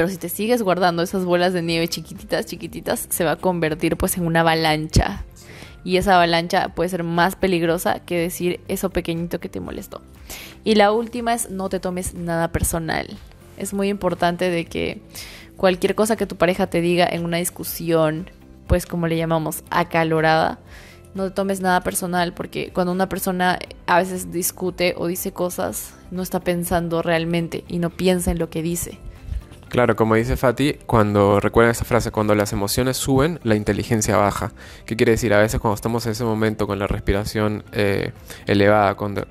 Pero 0.00 0.08
si 0.08 0.16
te 0.16 0.30
sigues 0.30 0.62
guardando 0.62 1.02
esas 1.02 1.26
bolas 1.26 1.52
de 1.52 1.60
nieve 1.60 1.86
chiquititas, 1.86 2.46
chiquititas, 2.46 3.06
se 3.10 3.22
va 3.22 3.32
a 3.32 3.36
convertir 3.36 3.98
pues 3.98 4.16
en 4.16 4.24
una 4.24 4.40
avalancha. 4.40 5.26
Y 5.84 5.98
esa 5.98 6.14
avalancha 6.14 6.70
puede 6.70 6.88
ser 6.88 7.04
más 7.04 7.36
peligrosa 7.36 7.98
que 7.98 8.16
decir 8.16 8.60
eso 8.66 8.88
pequeñito 8.88 9.40
que 9.40 9.50
te 9.50 9.60
molestó. 9.60 10.00
Y 10.64 10.76
la 10.76 10.90
última 10.90 11.34
es 11.34 11.50
no 11.50 11.68
te 11.68 11.80
tomes 11.80 12.14
nada 12.14 12.48
personal. 12.48 13.08
Es 13.58 13.74
muy 13.74 13.90
importante 13.90 14.48
de 14.48 14.64
que 14.64 15.02
cualquier 15.58 15.94
cosa 15.94 16.16
que 16.16 16.24
tu 16.24 16.36
pareja 16.36 16.66
te 16.66 16.80
diga 16.80 17.06
en 17.06 17.22
una 17.22 17.36
discusión, 17.36 18.30
pues 18.68 18.86
como 18.86 19.06
le 19.06 19.18
llamamos, 19.18 19.64
acalorada, 19.68 20.60
no 21.12 21.24
te 21.24 21.32
tomes 21.32 21.60
nada 21.60 21.82
personal 21.82 22.32
porque 22.32 22.70
cuando 22.72 22.90
una 22.90 23.10
persona 23.10 23.58
a 23.86 23.98
veces 23.98 24.32
discute 24.32 24.94
o 24.96 25.08
dice 25.08 25.32
cosas, 25.32 25.92
no 26.10 26.22
está 26.22 26.40
pensando 26.40 27.02
realmente 27.02 27.64
y 27.68 27.80
no 27.80 27.90
piensa 27.90 28.30
en 28.30 28.38
lo 28.38 28.48
que 28.48 28.62
dice. 28.62 28.98
Claro, 29.70 29.94
como 29.94 30.16
dice 30.16 30.36
Fati, 30.36 30.78
cuando 30.84 31.38
recuerda 31.38 31.70
esa 31.70 31.84
frase, 31.84 32.10
cuando 32.10 32.34
las 32.34 32.52
emociones 32.52 32.96
suben, 32.96 33.38
la 33.44 33.54
inteligencia 33.54 34.16
baja. 34.16 34.50
¿Qué 34.84 34.96
quiere 34.96 35.12
decir? 35.12 35.32
A 35.32 35.38
veces 35.38 35.60
cuando 35.60 35.76
estamos 35.76 36.04
en 36.06 36.12
ese 36.12 36.24
momento 36.24 36.66
con 36.66 36.80
la 36.80 36.88
respiración 36.88 37.62
eh, 37.70 38.10
elevada, 38.48 38.96
cuando 38.96 39.22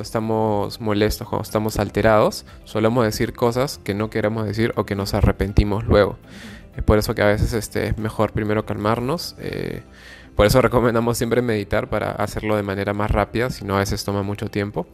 estamos 0.00 0.80
molestos, 0.80 1.28
cuando 1.28 1.42
estamos 1.42 1.78
alterados, 1.78 2.46
solemos 2.64 3.04
decir 3.04 3.34
cosas 3.34 3.76
que 3.84 3.92
no 3.92 4.08
queremos 4.08 4.46
decir 4.46 4.72
o 4.76 4.86
que 4.86 4.94
nos 4.94 5.12
arrepentimos 5.12 5.84
luego. 5.84 6.16
Es 6.74 6.82
por 6.82 6.96
eso 6.96 7.14
que 7.14 7.20
a 7.20 7.26
veces 7.26 7.52
este, 7.52 7.88
es 7.88 7.98
mejor 7.98 8.32
primero 8.32 8.64
calmarnos. 8.64 9.36
Eh, 9.38 9.82
por 10.34 10.46
eso 10.46 10.62
recomendamos 10.62 11.18
siempre 11.18 11.42
meditar 11.42 11.90
para 11.90 12.12
hacerlo 12.12 12.56
de 12.56 12.62
manera 12.62 12.94
más 12.94 13.10
rápida, 13.10 13.50
si 13.50 13.66
no 13.66 13.76
a 13.76 13.80
veces 13.80 14.02
toma 14.02 14.22
mucho 14.22 14.48
tiempo 14.48 14.86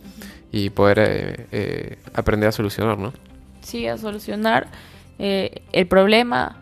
y 0.50 0.70
poder 0.70 1.46
eh, 1.52 1.98
aprender 2.12 2.48
a 2.48 2.52
solucionar, 2.52 2.98
¿no? 2.98 3.12
Sí, 3.68 3.86
a 3.86 3.98
solucionar 3.98 4.68
el 5.18 5.88
problema 5.88 6.56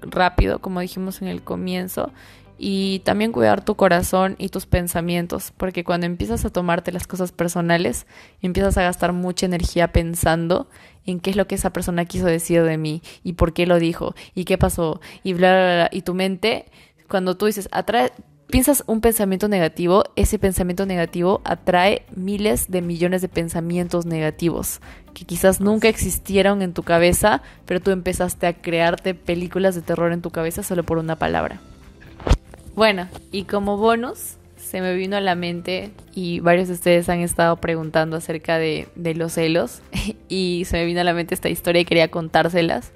rápido, 0.00 0.60
como 0.60 0.78
dijimos 0.78 1.20
en 1.20 1.26
el 1.26 1.42
comienzo, 1.42 2.12
y 2.56 3.00
también 3.00 3.32
cuidar 3.32 3.64
tu 3.64 3.74
corazón 3.74 4.36
y 4.38 4.50
tus 4.50 4.64
pensamientos, 4.64 5.52
porque 5.56 5.82
cuando 5.82 6.06
empiezas 6.06 6.44
a 6.44 6.50
tomarte 6.50 6.92
las 6.92 7.08
cosas 7.08 7.32
personales, 7.32 8.06
empiezas 8.42 8.78
a 8.78 8.82
gastar 8.82 9.12
mucha 9.12 9.44
energía 9.44 9.90
pensando 9.90 10.68
en 11.04 11.18
qué 11.18 11.30
es 11.30 11.36
lo 11.36 11.48
que 11.48 11.56
esa 11.56 11.70
persona 11.70 12.04
quiso 12.04 12.26
decir 12.26 12.62
de 12.62 12.78
mí 12.78 13.02
y 13.24 13.32
por 13.32 13.52
qué 13.52 13.66
lo 13.66 13.80
dijo 13.80 14.14
y 14.32 14.44
qué 14.44 14.56
pasó 14.56 15.00
y 15.24 15.32
bla 15.32 15.50
bla 15.50 15.74
bla 15.74 15.90
y 15.90 16.02
tu 16.02 16.14
mente 16.14 16.66
cuando 17.08 17.36
tú 17.36 17.46
dices 17.46 17.68
atrae 17.72 18.12
piensas 18.48 18.84
un 18.86 19.00
pensamiento 19.00 19.48
negativo, 19.48 20.04
ese 20.16 20.38
pensamiento 20.38 20.86
negativo 20.86 21.40
atrae 21.44 22.04
miles 22.14 22.70
de 22.70 22.82
millones 22.82 23.22
de 23.22 23.28
pensamientos 23.28 24.06
negativos 24.06 24.80
que 25.14 25.24
quizás 25.24 25.62
nunca 25.62 25.88
existieron 25.88 26.60
en 26.60 26.74
tu 26.74 26.82
cabeza, 26.82 27.42
pero 27.64 27.80
tú 27.80 27.90
empezaste 27.90 28.46
a 28.46 28.52
crearte 28.52 29.14
películas 29.14 29.74
de 29.74 29.80
terror 29.80 30.12
en 30.12 30.20
tu 30.20 30.30
cabeza 30.30 30.62
solo 30.62 30.84
por 30.84 30.98
una 30.98 31.16
palabra. 31.16 31.58
Bueno, 32.74 33.08
y 33.32 33.44
como 33.44 33.78
bonus, 33.78 34.36
se 34.58 34.82
me 34.82 34.94
vino 34.94 35.16
a 35.16 35.22
la 35.22 35.34
mente 35.34 35.92
y 36.14 36.40
varios 36.40 36.68
de 36.68 36.74
ustedes 36.74 37.08
han 37.08 37.20
estado 37.20 37.56
preguntando 37.56 38.16
acerca 38.16 38.58
de, 38.58 38.88
los 39.16 39.32
celos 39.32 39.80
y 40.28 40.64
se 40.66 40.76
me 40.76 40.84
vino 40.84 41.00
a 41.00 41.04
la 41.04 41.14
mente 41.14 41.34
esta 41.34 41.48
historia 41.48 41.80
y 41.80 41.86
quería 41.86 42.08
contárselas 42.08 42.92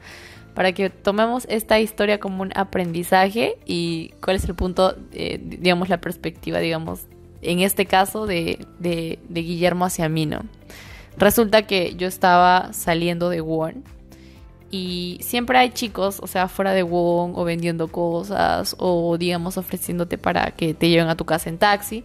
para 0.54 0.72
que 0.72 0.90
tomemos 0.90 1.46
esta 1.48 1.80
historia 1.80 2.18
como 2.18 2.42
un 2.42 2.52
aprendizaje 2.54 3.58
y 3.66 4.12
cuál 4.22 4.36
es 4.36 4.44
el 4.44 4.54
punto, 4.54 4.96
eh, 5.12 5.40
digamos, 5.42 5.88
la 5.88 6.00
perspectiva, 6.00 6.58
digamos, 6.58 7.06
en 7.42 7.60
este 7.60 7.86
caso 7.86 8.26
de, 8.26 8.66
de, 8.78 9.18
Guillermo 9.28 9.84
hacia 9.84 10.08
mí, 10.08 10.26
¿no? 10.26 10.42
Resulta 11.16 11.66
que 11.66 11.94
yo 11.96 12.06
estaba 12.06 12.72
saliendo 12.72 13.28
de 13.30 13.40
Warren 13.40 13.84
y 14.70 15.18
siempre 15.22 15.58
hay 15.58 15.70
chicos, 15.70 16.20
o 16.22 16.26
sea, 16.26 16.48
fuera 16.48 16.72
de 16.72 16.82
Wong 16.82 17.36
o 17.36 17.44
vendiendo 17.44 17.88
cosas 17.88 18.76
o 18.78 19.18
digamos 19.18 19.56
ofreciéndote 19.56 20.16
para 20.18 20.52
que 20.52 20.74
te 20.74 20.88
lleven 20.88 21.08
a 21.08 21.16
tu 21.16 21.24
casa 21.24 21.48
en 21.48 21.58
taxi. 21.58 22.04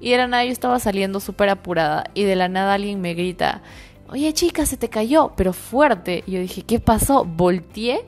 Y 0.00 0.10
de 0.10 0.18
la 0.18 0.26
nada 0.26 0.44
yo 0.44 0.52
estaba 0.52 0.78
saliendo 0.80 1.20
súper 1.20 1.48
apurada 1.48 2.10
y 2.14 2.24
de 2.24 2.36
la 2.36 2.48
nada 2.48 2.74
alguien 2.74 3.00
me 3.00 3.14
grita, 3.14 3.62
oye 4.08 4.32
chica, 4.32 4.66
se 4.66 4.76
te 4.76 4.88
cayó, 4.88 5.32
pero 5.36 5.52
fuerte. 5.52 6.24
Y 6.26 6.32
yo 6.32 6.40
dije, 6.40 6.62
¿qué 6.62 6.80
pasó? 6.80 7.24
Volteé 7.24 8.04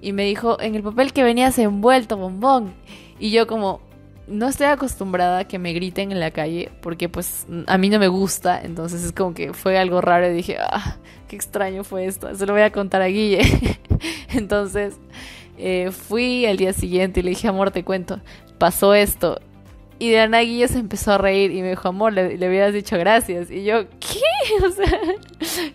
y 0.00 0.12
me 0.12 0.24
dijo, 0.24 0.60
en 0.60 0.74
el 0.74 0.82
papel 0.82 1.12
que 1.12 1.22
venías 1.22 1.58
envuelto, 1.58 2.16
bombón. 2.16 2.74
Y 3.18 3.30
yo 3.30 3.46
como, 3.46 3.80
no 4.26 4.48
estoy 4.48 4.66
acostumbrada 4.66 5.40
a 5.40 5.44
que 5.44 5.58
me 5.58 5.72
griten 5.72 6.12
en 6.12 6.20
la 6.20 6.30
calle 6.30 6.70
porque 6.80 7.08
pues 7.08 7.46
a 7.66 7.76
mí 7.78 7.88
no 7.90 7.98
me 7.98 8.08
gusta, 8.08 8.60
entonces 8.62 9.04
es 9.04 9.12
como 9.12 9.34
que 9.34 9.52
fue 9.52 9.76
algo 9.76 10.00
raro 10.00 10.30
y 10.30 10.34
dije, 10.34 10.56
ah, 10.58 10.96
qué 11.28 11.36
extraño 11.36 11.84
fue 11.84 12.06
esto, 12.06 12.34
se 12.34 12.46
lo 12.46 12.52
voy 12.52 12.62
a 12.62 12.72
contar 12.72 13.02
a 13.02 13.06
Guille. 13.06 13.40
entonces 14.32 14.94
eh, 15.58 15.90
fui 15.90 16.46
al 16.46 16.56
día 16.56 16.72
siguiente 16.72 17.20
y 17.20 17.22
le 17.24 17.30
dije, 17.30 17.48
amor, 17.48 17.70
te 17.70 17.84
cuento, 17.84 18.20
pasó 18.58 18.94
esto. 18.94 19.40
Y 20.00 20.10
de 20.10 20.20
Ana 20.20 20.40
Guille 20.40 20.66
se 20.66 20.78
empezó 20.78 21.12
a 21.12 21.18
reír 21.18 21.52
y 21.52 21.60
me 21.60 21.68
dijo, 21.68 21.86
amor, 21.86 22.14
le, 22.14 22.38
le 22.38 22.48
hubieras 22.48 22.72
dicho 22.72 22.98
gracias. 22.98 23.50
Y 23.50 23.64
yo, 23.64 23.88
¿qué? 24.00 24.18
O 24.66 24.70
sea, 24.70 24.98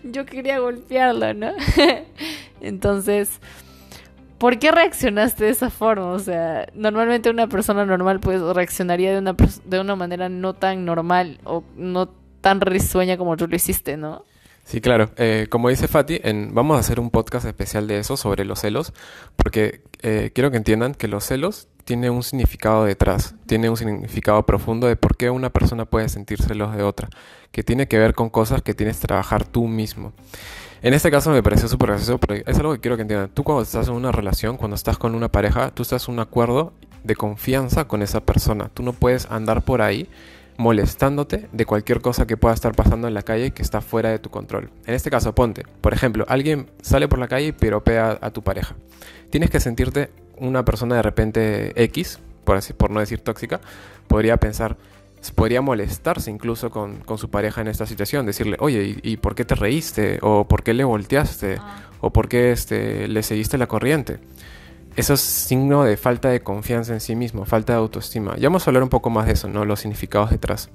yo 0.02 0.26
quería 0.26 0.58
golpearlo, 0.58 1.32
¿no? 1.32 1.52
entonces... 2.60 3.40
¿Por 4.38 4.58
qué 4.58 4.70
reaccionaste 4.70 5.44
de 5.44 5.50
esa 5.50 5.70
forma? 5.70 6.12
O 6.12 6.18
sea, 6.18 6.66
normalmente 6.74 7.30
una 7.30 7.46
persona 7.46 7.86
normal 7.86 8.20
pues 8.20 8.42
reaccionaría 8.42 9.12
de 9.12 9.18
una, 9.18 9.34
de 9.64 9.80
una 9.80 9.96
manera 9.96 10.28
no 10.28 10.52
tan 10.52 10.84
normal 10.84 11.38
o 11.44 11.64
no 11.74 12.10
tan 12.42 12.60
risueña 12.60 13.16
como 13.16 13.38
tú 13.38 13.48
lo 13.48 13.56
hiciste, 13.56 13.96
¿no? 13.96 14.26
Sí, 14.64 14.80
claro. 14.80 15.10
Eh, 15.16 15.46
como 15.48 15.70
dice 15.70 15.88
Fati, 15.88 16.20
en, 16.22 16.52
vamos 16.52 16.76
a 16.76 16.80
hacer 16.80 17.00
un 17.00 17.10
podcast 17.10 17.46
especial 17.46 17.86
de 17.86 17.98
eso, 17.98 18.16
sobre 18.16 18.44
los 18.44 18.60
celos, 18.60 18.92
porque 19.36 19.80
eh, 20.02 20.32
quiero 20.34 20.50
que 20.50 20.56
entiendan 20.58 20.94
que 20.94 21.08
los 21.08 21.24
celos 21.24 21.68
tienen 21.86 22.10
un 22.10 22.24
significado 22.24 22.84
detrás, 22.84 23.36
tiene 23.46 23.70
un 23.70 23.76
significado 23.76 24.44
profundo 24.44 24.88
de 24.88 24.96
por 24.96 25.16
qué 25.16 25.30
una 25.30 25.50
persona 25.50 25.84
puede 25.84 26.08
sentir 26.08 26.42
celos 26.42 26.76
de 26.76 26.82
otra, 26.82 27.08
que 27.52 27.62
tiene 27.62 27.86
que 27.86 27.96
ver 27.96 28.12
con 28.12 28.28
cosas 28.28 28.60
que 28.60 28.74
tienes 28.74 28.98
que 28.98 29.06
trabajar 29.06 29.46
tú 29.46 29.68
mismo. 29.68 30.12
En 30.82 30.94
este 30.94 31.12
caso 31.12 31.30
me 31.30 31.44
pareció 31.44 31.68
súper 31.68 31.90
gracioso, 31.90 32.18
pero 32.18 32.42
es 32.44 32.58
algo 32.58 32.72
que 32.74 32.80
quiero 32.80 32.96
que 32.96 33.02
entiendan. 33.02 33.30
Tú 33.32 33.44
cuando 33.44 33.62
estás 33.62 33.86
en 33.86 33.94
una 33.94 34.10
relación, 34.10 34.56
cuando 34.56 34.74
estás 34.74 34.98
con 34.98 35.14
una 35.14 35.28
pareja, 35.28 35.70
tú 35.70 35.82
estás 35.82 36.08
en 36.08 36.14
un 36.14 36.20
acuerdo 36.20 36.72
de 37.04 37.14
confianza 37.14 37.86
con 37.86 38.02
esa 38.02 38.20
persona. 38.20 38.68
Tú 38.74 38.82
no 38.82 38.92
puedes 38.92 39.30
andar 39.30 39.62
por 39.62 39.80
ahí 39.80 40.08
molestándote 40.58 41.48
de 41.52 41.66
cualquier 41.66 42.00
cosa 42.00 42.26
que 42.26 42.36
pueda 42.36 42.54
estar 42.54 42.74
pasando 42.74 43.06
en 43.06 43.14
la 43.14 43.22
calle 43.22 43.52
que 43.52 43.62
está 43.62 43.80
fuera 43.80 44.10
de 44.10 44.18
tu 44.18 44.30
control. 44.30 44.70
En 44.86 44.94
este 44.94 45.10
caso, 45.10 45.34
ponte, 45.34 45.64
por 45.80 45.94
ejemplo, 45.94 46.24
alguien 46.28 46.68
sale 46.82 47.06
por 47.06 47.20
la 47.20 47.28
calle 47.28 47.48
y 47.48 47.52
piropea 47.52 48.18
a 48.20 48.30
tu 48.30 48.42
pareja. 48.42 48.74
Tienes 49.30 49.50
que 49.50 49.60
sentirte 49.60 50.10
una 50.38 50.64
persona 50.64 50.96
de 50.96 51.02
repente 51.02 51.82
X, 51.84 52.20
por, 52.44 52.56
así, 52.56 52.72
por 52.72 52.90
no 52.90 53.00
decir 53.00 53.20
tóxica, 53.20 53.60
podría 54.06 54.36
pensar, 54.36 54.76
podría 55.34 55.60
molestarse 55.62 56.30
incluso 56.30 56.70
con, 56.70 57.02
su 57.16 57.30
pareja 57.30 57.60
en 57.60 57.68
esta 57.68 57.86
situación, 57.86 58.26
decirle, 58.26 58.56
oye, 58.60 58.96
¿y, 59.02 59.16
por 59.16 59.34
qué 59.34 59.44
te 59.44 59.54
reíste? 59.54 60.18
¿O 60.22 60.46
por 60.46 60.62
qué 60.62 60.74
le 60.74 60.84
volteaste? 60.84 61.56
Ah. 61.58 61.82
¿O 62.00 62.12
por 62.12 62.28
qué 62.28 62.52
este, 62.52 63.08
le 63.08 63.22
seguiste 63.22 63.58
la 63.58 63.66
corriente? 63.66 64.18
Eso 64.96 65.14
es 65.14 65.20
signo 65.20 65.84
de 65.84 65.96
falta 65.96 66.30
de 66.30 66.40
confianza 66.40 66.94
en 66.94 67.00
sí 67.00 67.16
mismo, 67.16 67.44
falta 67.44 67.74
de 67.74 67.78
autoestima. 67.80 68.36
Ya 68.36 68.48
vamos 68.48 68.66
a 68.66 68.70
hablar 68.70 68.82
un 68.82 68.88
poco 68.88 69.10
más 69.10 69.26
de 69.26 69.32
eso, 69.32 69.48
¿no? 69.48 69.64
Los 69.64 69.80
significados 69.80 70.30
detrás. 70.30 70.70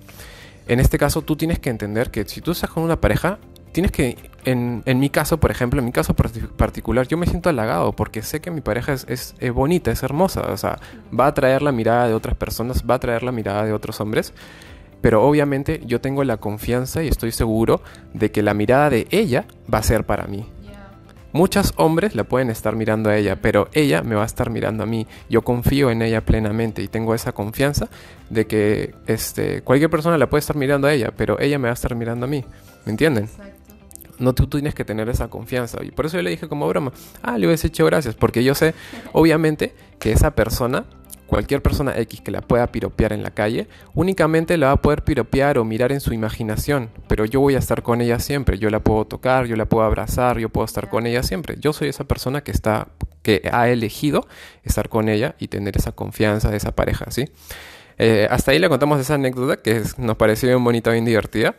En 0.67 0.79
este 0.79 0.99
caso, 0.99 1.23
tú 1.23 1.35
tienes 1.35 1.59
que 1.59 1.71
entender 1.71 2.11
que 2.11 2.23
si 2.25 2.39
tú 2.39 2.51
estás 2.51 2.69
con 2.69 2.83
una 2.83 3.01
pareja, 3.01 3.39
tienes 3.71 3.91
que, 3.91 4.17
en, 4.45 4.83
en 4.85 4.99
mi 4.99 5.09
caso, 5.09 5.39
por 5.39 5.51
ejemplo, 5.51 5.79
en 5.79 5.85
mi 5.85 5.91
caso 5.91 6.13
particular, 6.13 7.07
yo 7.07 7.17
me 7.17 7.25
siento 7.25 7.49
halagado 7.49 7.93
porque 7.93 8.21
sé 8.21 8.41
que 8.41 8.51
mi 8.51 8.61
pareja 8.61 8.93
es, 8.93 9.05
es, 9.09 9.35
es, 9.39 9.51
bonita, 9.51 9.91
es 9.91 10.03
hermosa, 10.03 10.41
o 10.51 10.57
sea, 10.57 10.79
va 11.17 11.25
a 11.25 11.29
atraer 11.29 11.61
la 11.61 11.71
mirada 11.71 12.07
de 12.07 12.13
otras 12.13 12.35
personas, 12.35 12.83
va 12.89 12.95
a 12.95 12.97
atraer 12.97 13.23
la 13.23 13.31
mirada 13.31 13.65
de 13.65 13.73
otros 13.73 13.99
hombres, 14.01 14.33
pero 15.01 15.23
obviamente 15.23 15.81
yo 15.85 16.01
tengo 16.01 16.23
la 16.23 16.37
confianza 16.37 17.03
y 17.03 17.07
estoy 17.07 17.31
seguro 17.31 17.81
de 18.13 18.31
que 18.31 18.41
la 18.41 18.53
mirada 18.53 18.89
de 18.89 19.07
ella 19.11 19.45
va 19.71 19.79
a 19.79 19.83
ser 19.83 20.05
para 20.05 20.27
mí. 20.27 20.45
Muchos 21.33 21.73
hombres 21.77 22.13
la 22.13 22.25
pueden 22.25 22.49
estar 22.49 22.75
mirando 22.75 23.09
a 23.09 23.15
ella, 23.15 23.37
pero 23.41 23.69
ella 23.71 24.01
me 24.01 24.15
va 24.15 24.23
a 24.23 24.25
estar 24.25 24.49
mirando 24.49 24.83
a 24.83 24.85
mí. 24.85 25.07
Yo 25.29 25.43
confío 25.43 25.89
en 25.89 26.01
ella 26.01 26.21
plenamente 26.21 26.83
y 26.83 26.89
tengo 26.89 27.15
esa 27.15 27.31
confianza 27.31 27.87
de 28.29 28.47
que 28.47 28.93
este, 29.07 29.61
cualquier 29.61 29.89
persona 29.89 30.17
la 30.17 30.29
puede 30.29 30.41
estar 30.41 30.57
mirando 30.57 30.87
a 30.87 30.93
ella, 30.93 31.13
pero 31.15 31.39
ella 31.39 31.57
me 31.57 31.69
va 31.69 31.71
a 31.71 31.73
estar 31.73 31.95
mirando 31.95 32.25
a 32.25 32.29
mí. 32.29 32.43
¿Me 32.85 32.91
entienden? 32.91 33.29
No, 34.21 34.33
tú, 34.33 34.47
tienes 34.47 34.75
que 34.75 34.85
tener 34.85 35.09
esa 35.09 35.29
confianza. 35.29 35.83
Y 35.83 35.91
por 35.91 36.05
eso 36.05 36.17
yo 36.17 36.23
le 36.23 36.29
dije 36.29 36.47
como 36.47 36.67
broma, 36.67 36.93
ah, 37.21 37.37
le 37.37 37.47
hubiese 37.47 37.67
hecho 37.67 37.85
gracias, 37.85 38.15
porque 38.15 38.43
yo 38.43 38.55
sé, 38.55 38.73
obviamente, 39.13 39.73
que 39.99 40.11
esa 40.11 40.35
persona, 40.35 40.85
cualquier 41.25 41.61
persona 41.61 41.97
X 41.97 42.21
que 42.21 42.29
la 42.29 42.41
pueda 42.41 42.67
piropear 42.71 43.13
en 43.13 43.23
la 43.23 43.31
calle, 43.31 43.67
únicamente 43.93 44.57
la 44.57 44.67
va 44.67 44.73
a 44.73 44.81
poder 44.81 45.03
piropear 45.03 45.57
o 45.57 45.65
mirar 45.65 45.91
en 45.91 46.01
su 46.01 46.13
imaginación, 46.13 46.89
pero 47.07 47.25
yo 47.25 47.39
voy 47.39 47.55
a 47.55 47.59
estar 47.59 47.81
con 47.81 47.99
ella 47.99 48.19
siempre, 48.19 48.59
yo 48.59 48.69
la 48.69 48.79
puedo 48.79 49.05
tocar, 49.05 49.47
yo 49.47 49.55
la 49.55 49.65
puedo 49.65 49.83
abrazar, 49.83 50.37
yo 50.37 50.49
puedo 50.49 50.65
estar 50.65 50.89
con 50.89 51.07
ella 51.07 51.23
siempre. 51.23 51.55
Yo 51.59 51.73
soy 51.73 51.89
esa 51.89 52.03
persona 52.03 52.41
que 52.41 52.51
está 52.51 52.89
que 53.23 53.49
ha 53.51 53.69
elegido 53.69 54.27
estar 54.63 54.89
con 54.89 55.09
ella 55.09 55.35
y 55.39 55.47
tener 55.47 55.77
esa 55.77 55.91
confianza 55.91 56.49
de 56.49 56.57
esa 56.57 56.71
pareja, 56.71 57.11
¿sí? 57.11 57.29
Eh, 57.97 58.27
hasta 58.31 58.51
ahí 58.51 58.57
le 58.57 58.67
contamos 58.67 58.99
esa 58.99 59.13
anécdota 59.13 59.57
que 59.57 59.83
nos 59.97 60.17
pareció 60.17 60.49
bien 60.49 60.63
bonita, 60.63 60.91
bien 60.91 61.05
divertida. 61.05 61.55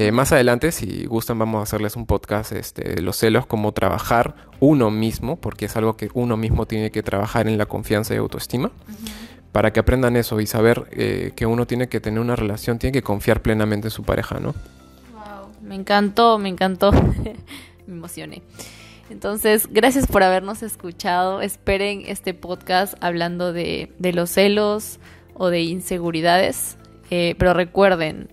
Eh, 0.00 0.12
más 0.12 0.30
adelante, 0.30 0.70
si 0.70 1.06
gustan, 1.06 1.40
vamos 1.40 1.58
a 1.58 1.62
hacerles 1.64 1.96
un 1.96 2.06
podcast 2.06 2.52
este, 2.52 2.94
de 2.94 3.02
los 3.02 3.16
celos, 3.16 3.46
cómo 3.46 3.72
trabajar 3.72 4.36
uno 4.60 4.92
mismo, 4.92 5.34
porque 5.34 5.64
es 5.64 5.76
algo 5.76 5.96
que 5.96 6.08
uno 6.14 6.36
mismo 6.36 6.66
tiene 6.66 6.92
que 6.92 7.02
trabajar 7.02 7.48
en 7.48 7.58
la 7.58 7.66
confianza 7.66 8.14
y 8.14 8.18
autoestima, 8.18 8.70
para 9.50 9.72
que 9.72 9.80
aprendan 9.80 10.14
eso 10.14 10.38
y 10.40 10.46
saber 10.46 10.84
eh, 10.92 11.32
que 11.34 11.46
uno 11.46 11.66
tiene 11.66 11.88
que 11.88 11.98
tener 11.98 12.20
una 12.20 12.36
relación, 12.36 12.78
tiene 12.78 12.92
que 12.92 13.02
confiar 13.02 13.42
plenamente 13.42 13.88
en 13.88 13.90
su 13.90 14.04
pareja, 14.04 14.38
¿no? 14.38 14.54
Wow, 15.14 15.48
me 15.62 15.74
encantó, 15.74 16.38
me 16.38 16.48
encantó, 16.48 16.92
me 17.88 17.94
emocioné. 17.94 18.42
Entonces, 19.10 19.66
gracias 19.68 20.06
por 20.06 20.22
habernos 20.22 20.62
escuchado. 20.62 21.42
Esperen 21.42 22.04
este 22.06 22.34
podcast 22.34 22.94
hablando 23.00 23.52
de, 23.52 23.92
de 23.98 24.12
los 24.12 24.30
celos 24.30 25.00
o 25.34 25.48
de 25.48 25.62
inseguridades. 25.62 26.78
Eh, 27.10 27.34
pero 27.36 27.52
recuerden, 27.52 28.28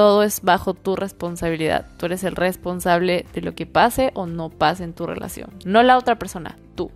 todo 0.00 0.22
es 0.22 0.40
bajo 0.40 0.72
tu 0.72 0.96
responsabilidad. 0.96 1.84
Tú 1.98 2.06
eres 2.06 2.24
el 2.24 2.34
responsable 2.34 3.26
de 3.34 3.42
lo 3.42 3.54
que 3.54 3.66
pase 3.66 4.12
o 4.14 4.24
no 4.24 4.48
pase 4.48 4.82
en 4.82 4.94
tu 4.94 5.06
relación. 5.06 5.50
No 5.66 5.82
la 5.82 5.98
otra 5.98 6.18
persona, 6.18 6.56
tú. 6.74 6.90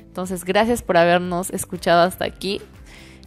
Entonces, 0.00 0.46
gracias 0.46 0.80
por 0.80 0.96
habernos 0.96 1.50
escuchado 1.50 2.00
hasta 2.00 2.24
aquí. 2.24 2.62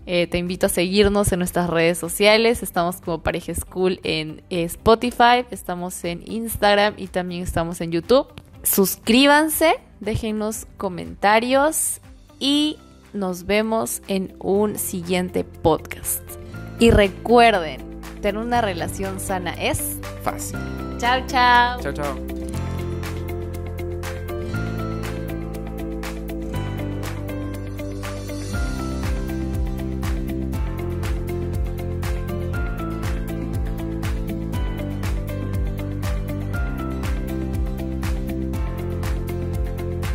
Eh, 0.08 0.26
te 0.26 0.40
invito 0.40 0.66
a 0.66 0.70
seguirnos 0.70 1.32
en 1.32 1.38
nuestras 1.38 1.70
redes 1.70 2.00
sociales. 2.00 2.64
Estamos 2.64 3.00
como 3.00 3.22
Pareja 3.22 3.54
School 3.54 4.00
en 4.04 4.42
eh, 4.50 4.64
Spotify, 4.64 5.46
estamos 5.52 6.04
en 6.04 6.24
Instagram 6.26 6.96
y 6.98 7.06
también 7.06 7.44
estamos 7.44 7.80
en 7.80 7.92
YouTube. 7.92 8.26
Suscríbanse, 8.64 9.76
déjenos 10.00 10.66
comentarios 10.78 12.02
y 12.40 12.80
nos 13.14 13.46
vemos 13.46 14.02
en 14.08 14.34
un 14.40 14.80
siguiente 14.80 15.44
podcast. 15.44 16.24
Y 16.80 16.90
recuerden, 16.90 17.91
tener 18.22 18.42
una 18.42 18.62
relación 18.62 19.20
sana 19.20 19.54
es 19.54 19.98
fácil. 20.24 20.60
Chao, 21.00 21.22
chao. 21.28 21.82
Chao, 21.82 21.94
chao. 21.94 22.41